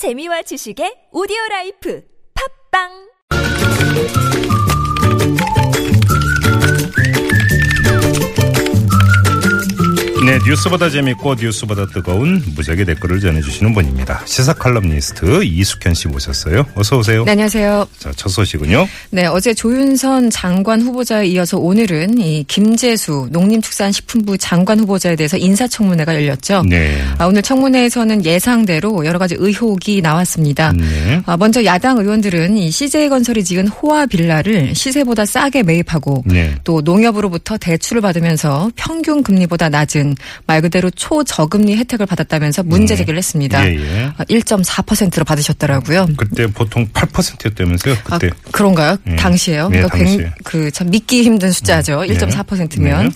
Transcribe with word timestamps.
재미와 0.00 0.40
지식의 0.48 1.12
오디오 1.12 1.36
라이프. 1.50 2.00
팟빵 2.32 3.09
네, 10.30 10.38
뉴스보다 10.46 10.88
재밌고 10.88 11.34
뉴스보다 11.34 11.86
뜨거운 11.86 12.40
무적의 12.54 12.84
댓글을 12.84 13.18
전해주시는 13.18 13.74
분입니다. 13.74 14.22
시사 14.26 14.52
칼럼니스트 14.52 15.42
이숙현 15.42 15.92
씨 15.92 16.06
모셨어요. 16.06 16.64
어서 16.76 16.98
오세요. 16.98 17.24
네, 17.24 17.32
안녕하세요. 17.32 17.88
자, 17.98 18.12
첫 18.14 18.28
소식은요. 18.28 18.86
네, 19.10 19.26
어제 19.26 19.52
조윤선 19.52 20.30
장관 20.30 20.82
후보자에 20.82 21.26
이어서 21.26 21.58
오늘은 21.58 22.18
이 22.18 22.44
김재수 22.44 23.30
농림축산식품부 23.32 24.38
장관 24.38 24.78
후보자에 24.78 25.16
대해서 25.16 25.36
인사청문회가 25.36 26.14
열렸죠. 26.14 26.62
네. 26.62 27.02
아, 27.18 27.26
오늘 27.26 27.42
청문회에서는 27.42 28.24
예상대로 28.24 29.04
여러 29.04 29.18
가지 29.18 29.34
의혹이 29.36 30.00
나왔습니다. 30.00 30.72
네. 30.74 31.20
아, 31.26 31.36
먼저 31.36 31.64
야당 31.64 31.98
의원들은 31.98 32.56
이 32.56 32.70
CJ건설이 32.70 33.42
지은 33.42 33.66
호화 33.66 34.06
빌라를 34.06 34.76
시세보다 34.76 35.26
싸게 35.26 35.64
매입하고 35.64 36.22
네. 36.24 36.54
또 36.62 36.80
농협으로부터 36.82 37.58
대출을 37.58 38.00
받으면서 38.00 38.70
평균 38.76 39.24
금리보다 39.24 39.68
낮은 39.68 40.14
말 40.46 40.60
그대로 40.60 40.90
초저금리 40.90 41.76
혜택을 41.76 42.06
받았다면서 42.06 42.64
문제 42.64 42.96
제기를 42.96 43.18
했습니다. 43.18 43.66
예, 43.66 43.76
예. 43.76 44.12
아, 44.16 44.24
1.4%로 44.24 45.24
받으셨더라고요. 45.24 46.08
그때 46.16 46.46
보통 46.46 46.86
8%였다면서요? 46.88 47.96
그때. 48.04 48.28
아, 48.28 48.50
그런가요? 48.50 48.96
예. 49.08 49.16
당시에요? 49.16 49.68
네, 49.68 49.82
그러니까 49.82 49.98
당시에. 49.98 50.32
그참 50.44 50.90
믿기 50.90 51.22
힘든 51.22 51.52
숫자죠. 51.52 52.02
네. 52.02 52.14
1.4%면. 52.14 53.04
네. 53.04 53.10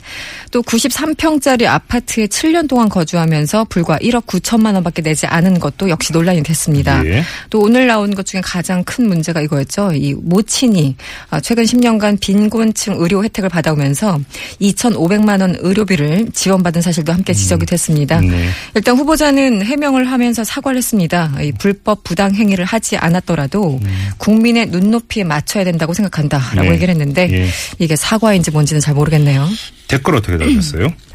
또 0.50 0.62
93평짜리 0.62 1.66
아파트에 1.66 2.28
7년 2.28 2.68
동안 2.68 2.88
거주하면서 2.88 3.64
불과 3.64 3.98
1억 3.98 4.26
9천만 4.26 4.74
원밖에 4.74 5.02
내지 5.02 5.26
않은 5.26 5.58
것도 5.58 5.88
역시 5.88 6.12
논란이 6.12 6.44
됐습니다. 6.44 7.04
예. 7.06 7.24
또 7.50 7.60
오늘 7.60 7.88
나온 7.88 8.14
것 8.14 8.24
중에 8.24 8.40
가장 8.40 8.84
큰 8.84 9.08
문제가 9.08 9.40
이거였죠. 9.40 9.92
이 9.94 10.14
모친이 10.14 10.94
아, 11.30 11.40
최근 11.40 11.64
10년간 11.64 12.20
빈곤층 12.20 12.94
의료 12.98 13.24
혜택을 13.24 13.48
받아오면서 13.48 14.20
2,500만 14.60 15.40
원 15.40 15.56
의료비를 15.58 16.28
지원받은 16.32 16.82
사실 16.82 16.93
도 17.02 17.12
함께 17.12 17.32
지적이 17.32 17.66
됐습니다. 17.66 18.20
네. 18.20 18.48
일단 18.74 18.96
후보자는 18.96 19.64
해명을 19.64 20.10
하면서 20.10 20.44
사과를 20.44 20.78
했습니다. 20.78 21.32
이 21.42 21.52
불법 21.52 22.04
부당 22.04 22.34
행위를 22.34 22.64
하지 22.64 22.96
않았더라도 22.96 23.80
국민의 24.18 24.66
눈높이에 24.66 25.24
맞춰야 25.24 25.64
된다고 25.64 25.94
생각한다라고 25.94 26.68
네. 26.68 26.74
얘기를 26.74 26.92
했는데 26.92 27.28
예. 27.30 27.48
이게 27.78 27.96
사과인지 27.96 28.50
뭔지는 28.50 28.80
잘 28.80 28.94
모르겠네요. 28.94 29.48
댓글 29.88 30.16
어떻게 30.16 30.38
달렸어요? 30.38 30.88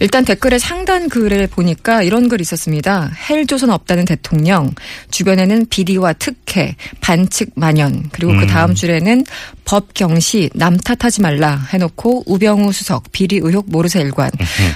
일단 0.00 0.24
댓글의 0.24 0.58
상단 0.58 1.08
글을 1.08 1.46
보니까 1.48 2.02
이런 2.02 2.28
글이 2.28 2.42
있었습니다. 2.42 3.10
헬조선 3.28 3.70
없다는 3.70 4.04
대통령, 4.04 4.72
주변에는 5.10 5.66
비리와 5.70 6.14
특혜, 6.14 6.74
반칙 7.00 7.50
만연, 7.54 8.10
그리고 8.12 8.32
그 8.36 8.46
다음 8.46 8.74
줄에는 8.74 9.24
법 9.64 9.94
경시, 9.94 10.50
남 10.54 10.76
탓하지 10.76 11.22
말라 11.22 11.66
해놓고 11.72 12.24
우병우 12.26 12.72
수석, 12.72 13.10
비리 13.12 13.38
의혹 13.42 13.70
모르쇠 13.70 14.00
일관. 14.00 14.30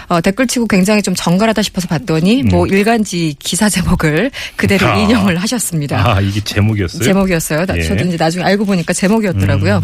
어, 0.09 0.21
댓글 0.21 0.47
치고 0.47 0.67
굉장히 0.67 1.03
좀 1.03 1.15
정갈하다 1.15 1.61
싶어서 1.63 1.89
봤더니 1.89 2.43
뭐 2.45 2.67
일간지 2.67 3.37
기사 3.39 3.69
제목을 3.69 4.31
그대로 4.57 4.87
아. 4.87 4.97
인용을 4.97 5.37
하셨습니다. 5.37 6.17
아, 6.17 6.21
이게 6.21 6.41
제목이었어요? 6.43 7.03
제목이었어요. 7.03 7.67
나- 7.67 7.77
예. 7.77 7.83
음. 7.83 7.89
저도 7.89 8.05
이제 8.09 8.17
나중에 8.17 8.45
알고 8.45 8.65
보니까 8.65 8.93
제목이었더라고요. 8.95 9.83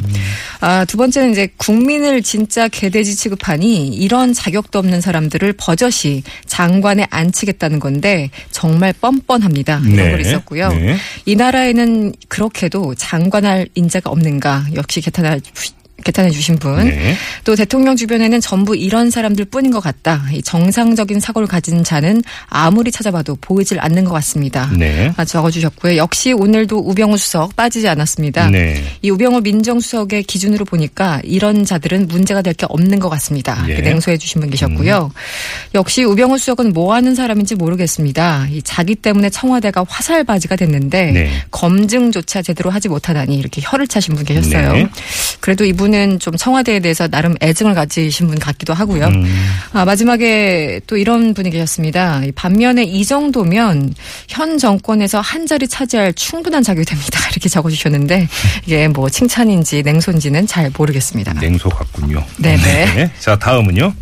아, 0.60 0.84
두 0.86 0.96
번째는 0.96 1.32
이제 1.32 1.48
국민을 1.58 2.22
진짜 2.22 2.68
개돼지 2.68 3.14
취급하니 3.16 3.88
이런 3.88 4.32
자격도 4.32 4.83
없는 4.84 5.00
사람들을 5.00 5.54
버젓이 5.54 6.22
장관에 6.46 7.06
앉히겠다는 7.10 7.80
건데 7.80 8.30
정말 8.50 8.92
뻔뻔합니다. 9.00 9.80
이런 9.84 9.96
네. 9.96 10.10
걸 10.10 10.20
있었고요. 10.20 10.68
네. 10.68 10.96
이 11.24 11.34
나라에는 11.36 12.12
그렇게도 12.28 12.94
장관할 12.94 13.68
인자가 13.74 14.10
없는가 14.10 14.66
역시 14.74 15.00
개탄해 15.00 15.40
주- 15.40 15.72
개탄해 16.02 16.30
주신 16.30 16.58
분. 16.58 16.76
네. 16.88 17.14
또 17.44 17.54
대통령 17.54 17.94
주변에는 17.96 18.40
전부 18.40 18.74
이런 18.76 19.10
사람들 19.10 19.44
뿐인 19.44 19.70
것 19.70 19.80
같다. 19.80 20.24
이 20.32 20.42
정상적인 20.42 21.20
사고를 21.20 21.46
가진 21.46 21.84
자는 21.84 22.22
아무리 22.48 22.90
찾아봐도 22.90 23.36
보이질 23.40 23.78
않는 23.80 24.04
것 24.04 24.12
같습니다. 24.14 24.70
네. 24.76 25.12
아, 25.16 25.24
적어주셨고요. 25.24 25.96
역시 25.96 26.32
오늘도 26.32 26.78
우병우 26.78 27.16
수석 27.16 27.54
빠지지 27.56 27.88
않았습니다. 27.88 28.48
네. 28.50 28.82
이 29.02 29.10
우병우 29.10 29.42
민정수석의 29.42 30.24
기준으로 30.24 30.64
보니까 30.64 31.20
이런 31.24 31.64
자들은 31.64 32.08
문제가 32.08 32.40
될 32.40 32.54
게 32.54 32.66
없는 32.68 33.00
것 33.00 33.08
같습니다. 33.08 33.64
예. 33.68 33.80
냉소해 33.80 34.16
주신 34.16 34.40
분 34.40 34.48
계셨고요. 34.48 35.10
역시 35.74 36.04
우병우 36.04 36.38
수석은 36.38 36.72
뭐 36.72 36.94
하는 36.94 37.16
사람인지 37.16 37.56
모르겠습니다. 37.56 38.46
이 38.48 38.62
자기 38.62 38.94
때문에 38.94 39.28
청와대가 39.28 39.84
화살바지가 39.88 40.54
됐는데 40.54 41.10
네. 41.10 41.30
검증조차 41.50 42.42
제대로 42.42 42.70
하지 42.70 42.88
못하다니 42.88 43.36
이렇게 43.36 43.60
혀를 43.64 43.88
차신 43.88 44.14
분 44.14 44.24
계셨어요. 44.24 44.72
네. 44.72 44.88
그래도 45.40 45.64
이분 45.64 45.83
은 45.92 46.18
좀 46.18 46.36
청와대에 46.36 46.80
대해서 46.80 47.06
나름 47.08 47.34
애증을 47.42 47.74
가지신 47.74 48.28
분 48.28 48.38
같기도 48.38 48.72
하고요. 48.72 49.06
음. 49.08 49.24
아, 49.72 49.84
마지막에 49.84 50.80
또 50.86 50.96
이런 50.96 51.34
분이 51.34 51.50
계셨습니다. 51.50 52.22
이 52.24 52.32
반면에 52.32 52.84
이 52.84 53.04
정도면 53.04 53.92
현 54.28 54.56
정권에서 54.58 55.20
한 55.20 55.46
자리 55.46 55.68
차지할 55.68 56.14
충분한 56.14 56.62
자격이 56.62 56.86
됩니다. 56.86 57.20
이렇게 57.30 57.48
적어주셨는데 57.48 58.28
이게 58.64 58.88
뭐 58.88 59.10
칭찬인지 59.10 59.82
냉소인지는 59.82 60.46
잘 60.46 60.70
모르겠습니다. 60.76 61.34
냉소 61.34 61.68
같군요. 61.68 62.24
네네. 62.38 63.10
자, 63.20 63.36
다음은요? 63.36 63.92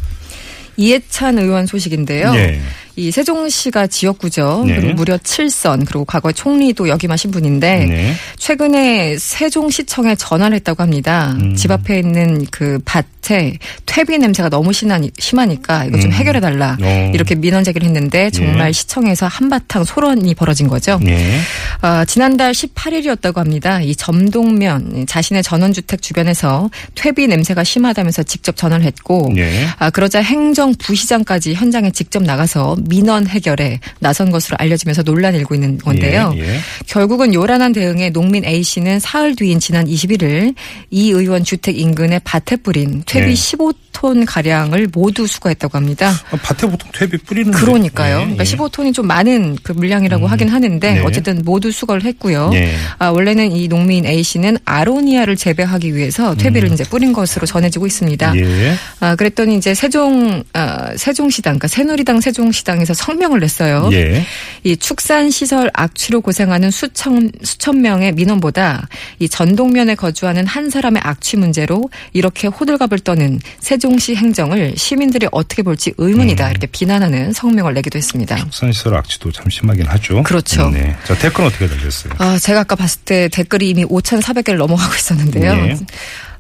이해찬 0.77 1.39
의원 1.39 1.67
소식인데요. 1.67 2.33
네. 2.35 2.61
이 2.97 3.11
세종시가 3.11 3.87
지역구죠. 3.87 4.65
네. 4.67 4.77
그리고 4.77 4.95
무려 4.95 5.17
7선 5.17 5.87
그리고 5.87 6.05
과거에 6.05 6.33
총리도 6.33 6.89
역임하신 6.89 7.31
분인데 7.31 7.87
네. 7.87 8.15
최근에 8.37 9.17
세종시청에 9.19 10.15
전화를 10.17 10.57
했다고 10.57 10.83
합니다. 10.83 11.35
음. 11.41 11.55
집 11.57 11.71
앞에 11.71 11.99
있는 11.99 12.47
그 12.51 12.79
밭에 12.85 13.59
퇴비 13.87 14.19
냄새가 14.19 14.51
너무 14.51 14.73
심하니, 14.73 15.11
심하니까 15.19 15.87
이거 15.87 15.99
좀 16.01 16.11
음. 16.11 16.13
해결해 16.13 16.41
달라. 16.41 16.77
어. 16.83 17.11
이렇게 17.15 17.35
민원 17.35 17.65
제기를 17.65 17.87
했는데 17.87 18.31
정말 18.31 18.69
예. 18.69 18.73
시청에서 18.73 19.27
한바탕 19.27 19.85
소론이 19.85 20.35
벌어진 20.35 20.69
거죠. 20.69 20.99
네. 21.03 21.39
아, 21.81 22.05
지난달 22.05 22.53
18일이었다고 22.53 23.37
합니다. 23.37 23.81
이 23.81 23.95
점동면 23.97 25.07
자신의 25.07 25.43
전원주택 25.43 26.03
주변에서 26.03 26.69
퇴비 26.95 27.27
냄새가 27.27 27.65
심하다면서 27.65 28.25
직접 28.25 28.57
전화를 28.57 28.85
했고 28.85 29.31
네. 29.35 29.67
아, 29.79 29.91
그러자 29.91 30.21
행정부시장까지 30.21 31.55
현장에 31.55 31.91
직접 31.91 32.23
나가서 32.23 32.77
민원 32.89 33.27
해결에 33.27 33.81
나선 34.01 34.31
것으로 34.31 34.57
알려지면서 34.59 35.03
논란이 35.03 35.39
일고 35.39 35.55
있는 35.55 35.79
건데요. 35.79 36.33
예, 36.37 36.41
예. 36.41 36.59
결국은 36.87 37.35
요란한 37.35 37.73
대응에 37.73 38.11
농민 38.11 38.45
A 38.45 38.63
씨는 38.63 39.01
사흘 39.01 39.37
뒤인 39.37 39.61
지난 39.61 39.87
21일 39.87 40.55
이 40.91 41.11
의원 41.11 41.45
주택 41.45 41.79
인근에 41.79 42.21
밭에 42.25 42.57
뿌린 42.57 43.03
퇴비 43.07 43.27
네. 43.27 43.35
15 43.35 43.73
톤 44.03 44.25
가량을 44.25 44.89
모두 44.93 45.29
수거했다고 45.29 45.79
합니다. 45.79 46.11
아, 46.33 46.37
밭에 46.43 46.69
보통 46.69 46.91
퇴비 46.93 47.19
뿌리는데. 47.19 47.57
그러니까요. 47.57 48.17
예, 48.17 48.21
그러니까 48.23 48.45
예. 48.45 48.49
15톤이 48.49 48.93
좀 48.93 49.07
많은 49.07 49.57
그 49.63 49.71
물량이라고 49.71 50.27
하긴 50.27 50.49
하는데 50.49 50.95
네. 50.95 51.01
어쨌든 51.03 51.43
모두 51.45 51.71
수거를 51.71 52.03
했고요. 52.03 52.51
예. 52.53 52.75
아, 52.99 53.11
원래는 53.11 53.53
이 53.53 53.69
농민 53.69 54.05
A 54.05 54.25
씨는 54.25 54.59
아로니아를 54.65 55.37
재배하기 55.37 55.95
위해서 55.95 56.35
퇴비를 56.35 56.73
이제 56.73 56.83
뿌린 56.83 57.13
것으로 57.13 57.47
전해지고 57.47 57.87
있습니다. 57.87 58.33
음. 58.33 58.39
예. 58.39 58.75
아, 58.99 59.15
그랬더니 59.15 59.57
이제 59.57 59.73
세종, 59.73 60.43
아, 60.53 60.91
세종시당, 60.97 61.53
그러니까 61.53 61.69
새누리당 61.69 62.21
세종시당에서 62.21 62.95
성명을 62.95 63.39
냈어요. 63.39 63.89
예. 63.93 64.25
이 64.65 64.77
축산 64.77 65.31
시설 65.31 65.71
악취로 65.75 66.23
고생하는 66.23 66.73
수천, 66.73 67.31
수천 67.45 67.81
명의 67.81 68.11
민원보다 68.11 68.89
이 69.21 69.29
전동면에 69.29 69.95
거주하는 69.95 70.45
한 70.45 70.71
사람의 70.71 71.01
악취 71.05 71.37
문제로 71.37 71.89
이렇게 72.13 72.49
호들갑을 72.49 72.99
떠는 72.99 73.39
세종 73.61 73.92
시 73.99 74.15
행정을 74.15 74.75
시민들이 74.77 75.27
어떻게 75.33 75.63
볼지 75.63 75.93
의문이다. 75.97 76.51
이렇게 76.51 76.67
비난하는 76.67 77.33
성명을 77.33 77.75
내기도 77.75 77.99
했습니다. 77.99 78.37
축산시설 78.37 78.95
악취도 78.97 79.33
참 79.33 79.49
심하긴 79.49 79.87
하죠. 79.87 80.23
그렇죠. 80.23 80.71
네. 80.71 80.97
자, 81.05 81.15
댓글 81.17 81.45
어떻게 81.45 81.67
달렸어요? 81.69 82.15
아, 82.19 82.39
제가 82.39 82.61
아까 82.61 82.77
봤을 82.77 83.01
때 83.05 83.29
댓글이 83.29 83.69
이미 83.69 83.85
5,400개를 83.85 84.57
넘어가고 84.57 84.95
있었는데요. 84.95 85.55
네. 85.55 85.77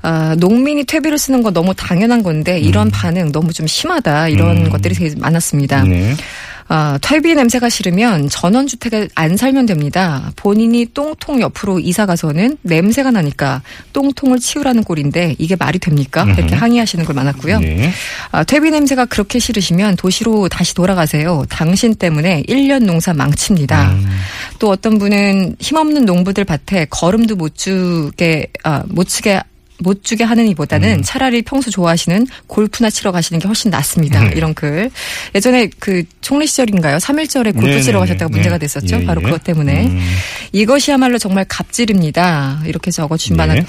아, 0.03 0.35
농민이 0.39 0.85
퇴비를 0.85 1.17
쓰는 1.17 1.43
건 1.43 1.53
너무 1.53 1.75
당연한 1.75 2.23
건데 2.23 2.59
이런 2.59 2.91
반응 2.91 3.31
너무 3.31 3.53
좀 3.53 3.67
심하다. 3.67 4.29
이런 4.29 4.67
음. 4.67 4.71
것들이 4.71 4.95
되게 4.95 5.15
많았습니다. 5.17 5.85
네. 5.85 6.15
아, 6.69 6.99
퇴비 7.01 7.35
냄새가 7.35 7.69
싫으면 7.69 8.29
전원주택에 8.29 9.09
안 9.15 9.37
살면 9.37 9.67
됩니다. 9.67 10.33
본인이 10.37 10.87
똥통 10.93 11.41
옆으로 11.41 11.81
이사 11.81 12.07
가서는 12.07 12.59
냄새가 12.63 13.11
나니까 13.11 13.63
똥통을 13.93 14.39
치우라는 14.39 14.85
꼴인데 14.85 15.37
이게 15.39 15.57
말이 15.57 15.79
됩니까? 15.79 16.25
이렇게 16.25 16.55
항의하시는 16.55 17.05
걸 17.05 17.15
많았고요. 17.15 17.61
네. 17.61 17.91
아, 18.31 18.45
퇴비 18.45 18.71
냄새가 18.71 19.07
그렇게 19.07 19.39
싫으시면 19.39 19.97
도시로 19.97 20.49
다시 20.49 20.75
돌아가세요. 20.75 21.45
당신 21.49 21.95
때문에 21.95 22.43
1년 22.49 22.85
농사 22.85 23.13
망칩니다. 23.13 23.93
음. 23.93 24.09
또 24.59 24.71
어떤 24.71 24.99
분은 24.99 25.57
힘없는 25.61 26.05
농부들 26.05 26.45
밭에 26.45 26.87
걸음도 26.91 27.37
못 27.37 27.57
주게, 27.57 28.47
아, 28.65 28.83
못 28.87 29.05
치게 29.05 29.41
못 29.83 30.05
주게 30.05 30.25
하는 30.25 30.47
이보다는 30.49 30.99
음. 30.99 31.03
차라리 31.03 31.43
평소 31.43 31.71
좋아하시는 31.71 32.27
골프나 32.47 32.91
치러 32.91 33.13
가시는 33.13 33.41
게 33.41 33.47
훨씬 33.47 33.71
낫습니다. 33.71 34.23
음. 34.23 34.33
이런 34.35 34.55
글. 34.55 34.91
예전에 35.35 35.69
그 35.79 36.05
총리 36.21 36.47
시절인가요? 36.47 36.99
3.1절에 36.99 37.53
골프 37.53 37.61
네네네. 37.61 37.83
치러 37.83 38.01
가셨다가 38.01 38.29
문제가 38.29 38.57
네. 38.57 38.67
됐었죠. 38.67 39.01
예, 39.01 39.05
바로 39.05 39.21
예. 39.23 39.27
그것 39.27 39.45
때문에. 39.45 39.87
음. 39.87 40.01
이것이야말로 40.53 41.19
정말 41.19 41.45
갑질입니다. 41.49 42.63
이렇게 42.67 42.91
적어주신 42.91 43.37
바 43.37 43.47
네. 43.47 43.63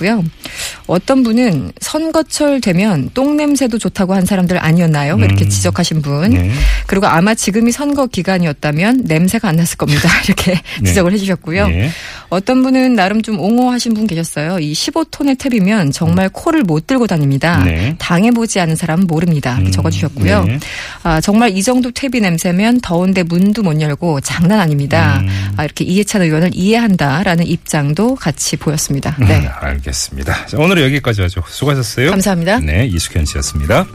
어떤 0.87 1.23
분은 1.23 1.71
선거철 1.79 2.61
되면 2.61 3.09
똥 3.13 3.37
냄새도 3.37 3.77
좋다고 3.77 4.13
한 4.13 4.25
사람들 4.25 4.57
아니었나요? 4.57 5.17
이렇게 5.17 5.45
음. 5.45 5.49
지적하신 5.49 6.01
분. 6.01 6.29
네. 6.31 6.51
그리고 6.87 7.07
아마 7.07 7.33
지금이 7.33 7.71
선거 7.71 8.07
기간이었다면 8.07 9.03
냄새가 9.05 9.47
안 9.47 9.55
났을 9.55 9.77
겁니다. 9.77 10.09
이렇게 10.25 10.59
네. 10.81 10.89
지적을 10.89 11.13
해주셨고요. 11.13 11.67
네. 12.33 12.37
어떤 12.37 12.63
분은 12.63 12.95
나름 12.95 13.21
좀 13.21 13.39
옹호하신 13.39 13.93
분 13.93 14.07
계셨어요. 14.07 14.59
이 14.59 14.73
15톤의 14.73 15.37
탭이면 15.37 15.93
정말 15.93 16.29
코를 16.29 16.63
못 16.63 16.87
들고 16.87 17.07
다닙니다. 17.07 17.59
음. 17.59 17.65
네. 17.65 17.95
당해보지 17.99 18.59
않은 18.59 18.75
사람은 18.75 19.07
모릅니다. 19.07 19.57
음, 19.57 19.71
적어주셨고요. 19.71 20.43
네. 20.45 20.59
아, 21.03 21.21
정말 21.21 21.55
이 21.55 21.61
정도 21.63 21.91
탭이 21.91 22.21
냄새면 22.21 22.81
더운데 22.81 23.23
문도 23.23 23.63
못 23.63 23.79
열고 23.79 24.21
장난 24.21 24.59
아닙니다. 24.59 25.19
음. 25.21 25.29
아, 25.57 25.63
이렇게 25.63 25.85
이해찬 25.85 26.21
의원을 26.21 26.51
이해한다라는 26.53 27.45
입장도 27.47 28.15
같이 28.15 28.57
보였습니다. 28.57 29.15
네. 29.19 29.39
네. 29.39 29.47
알겠습니다. 29.47 30.45
자, 30.47 30.57
오늘 30.57 30.81
여기까지 30.83 31.21
하죠. 31.21 31.43
수고하셨어요. 31.47 32.09
감사합니다. 32.11 32.59
네, 32.59 32.85
이숙현 32.87 33.25
씨였습니다. 33.25 33.85